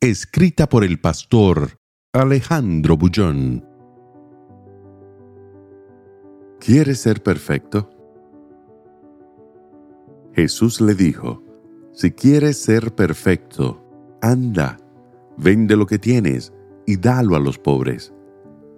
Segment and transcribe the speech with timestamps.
[0.00, 1.80] Escrita por el pastor
[2.12, 3.66] Alejandro Bullón.
[6.60, 7.90] ¿Quieres ser perfecto?
[10.34, 11.42] Jesús le dijo,
[11.92, 13.84] si quieres ser perfecto,
[14.22, 14.76] anda,
[15.36, 16.52] vende lo que tienes
[16.86, 18.14] y dalo a los pobres,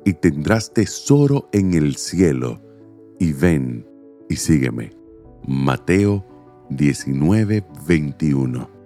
[0.06, 2.62] y tendrás tesoro en el cielo,
[3.18, 3.86] y ven
[4.30, 4.96] y sígueme.
[5.46, 6.24] Mateo
[6.70, 8.79] 19, 21.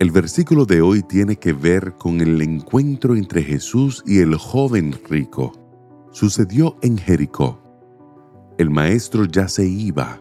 [0.00, 4.92] El versículo de hoy tiene que ver con el encuentro entre Jesús y el joven
[5.08, 5.52] rico.
[6.10, 7.62] Sucedió en Jericó.
[8.58, 10.18] El maestro ya se iba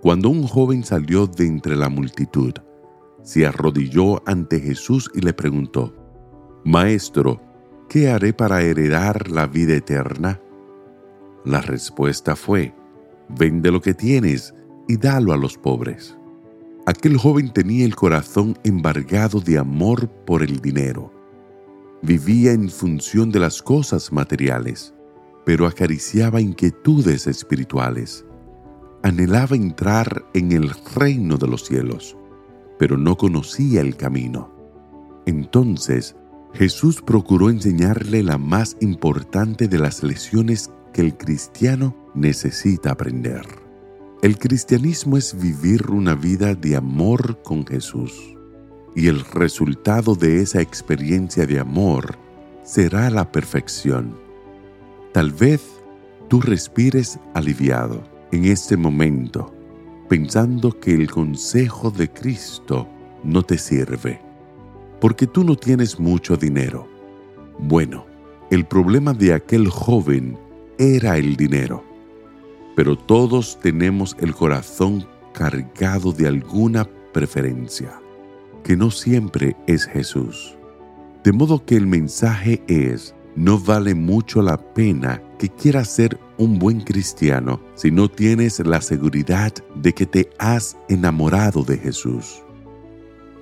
[0.00, 2.54] cuando un joven salió de entre la multitud.
[3.22, 5.94] Se arrodilló ante Jesús y le preguntó,
[6.64, 7.42] Maestro,
[7.90, 10.40] ¿qué haré para heredar la vida eterna?
[11.44, 12.74] La respuesta fue,
[13.38, 14.54] Vende lo que tienes
[14.88, 16.16] y dalo a los pobres.
[16.86, 21.12] Aquel joven tenía el corazón embargado de amor por el dinero.
[22.02, 24.94] Vivía en función de las cosas materiales,
[25.44, 28.24] pero acariciaba inquietudes espirituales.
[29.02, 32.16] Anhelaba entrar en el reino de los cielos,
[32.78, 34.50] pero no conocía el camino.
[35.26, 36.16] Entonces,
[36.54, 43.59] Jesús procuró enseñarle la más importante de las lecciones que el cristiano necesita aprender.
[44.22, 48.36] El cristianismo es vivir una vida de amor con Jesús.
[48.94, 52.18] Y el resultado de esa experiencia de amor
[52.62, 54.14] será la perfección.
[55.14, 55.62] Tal vez
[56.28, 59.54] tú respires aliviado en este momento,
[60.10, 62.86] pensando que el consejo de Cristo
[63.24, 64.20] no te sirve,
[65.00, 66.86] porque tú no tienes mucho dinero.
[67.58, 68.04] Bueno,
[68.50, 70.36] el problema de aquel joven
[70.76, 71.89] era el dinero
[72.76, 78.00] pero todos tenemos el corazón cargado de alguna preferencia,
[78.64, 80.56] que no siempre es Jesús.
[81.24, 86.58] De modo que el mensaje es, no vale mucho la pena que quieras ser un
[86.58, 92.42] buen cristiano si no tienes la seguridad de que te has enamorado de Jesús.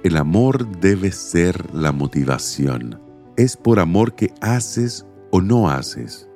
[0.05, 3.01] El amor debe ser la motivación.
[3.37, 6.28] Es por amor que haces o no haces.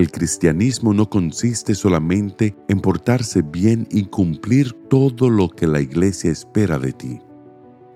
[0.00, 6.30] El cristianismo no consiste solamente en portarse bien y cumplir todo lo que la iglesia
[6.30, 7.20] espera de ti.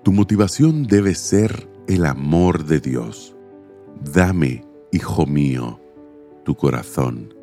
[0.03, 3.35] Tu motivación debe ser el amor de Dios.
[4.13, 5.81] Dame, hijo mío,
[6.43, 7.33] tu corazón,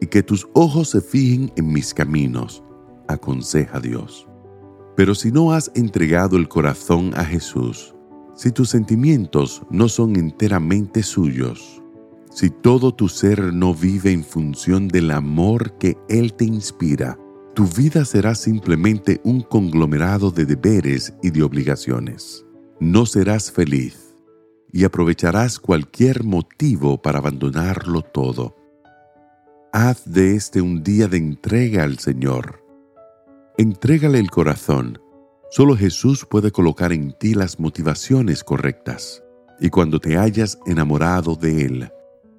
[0.00, 2.64] y que tus ojos se fijen en mis caminos,
[3.08, 4.26] aconseja Dios.
[4.96, 7.94] Pero si no has entregado el corazón a Jesús,
[8.34, 11.82] si tus sentimientos no son enteramente suyos,
[12.38, 17.18] si todo tu ser no vive en función del amor que Él te inspira,
[17.52, 22.46] tu vida será simplemente un conglomerado de deberes y de obligaciones.
[22.78, 24.14] No serás feliz
[24.72, 28.54] y aprovecharás cualquier motivo para abandonarlo todo.
[29.72, 32.64] Haz de este un día de entrega al Señor.
[33.56, 35.00] Entrégale el corazón.
[35.50, 39.24] Solo Jesús puede colocar en ti las motivaciones correctas.
[39.58, 41.92] Y cuando te hayas enamorado de Él,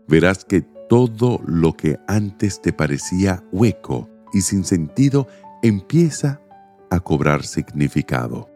[0.09, 5.27] verás que todo lo que antes te parecía hueco y sin sentido
[5.61, 6.41] empieza
[6.89, 8.49] a cobrar significado.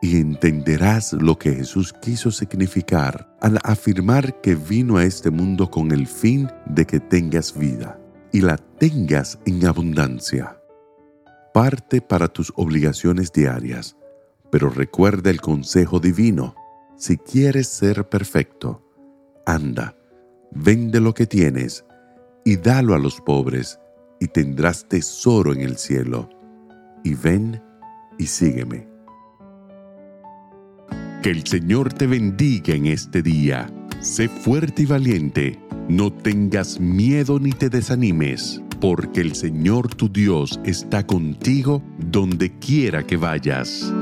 [0.00, 5.90] Y entenderás lo que Jesús quiso significar al afirmar que vino a este mundo con
[5.90, 7.98] el fin de que tengas vida
[8.30, 10.60] y la tengas en abundancia.
[11.52, 13.96] Parte para tus obligaciones diarias,
[14.52, 16.54] pero recuerda el consejo divino.
[16.96, 18.84] Si quieres ser perfecto,
[19.46, 19.97] anda
[20.50, 21.84] vende lo que tienes
[22.44, 23.78] y dalo a los pobres,
[24.20, 26.30] y tendrás tesoro en el cielo.
[27.04, 27.62] Y ven
[28.18, 28.88] y sígueme.
[31.22, 33.70] Que el Señor te bendiga en este día.
[34.00, 35.58] Sé fuerte y valiente.
[35.88, 43.06] No tengas miedo ni te desanimes, porque el Señor tu Dios está contigo donde quiera
[43.06, 43.92] que vayas.